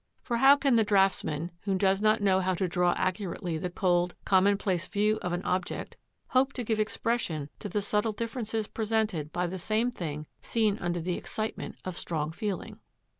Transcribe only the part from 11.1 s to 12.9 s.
excitement of strong feeling?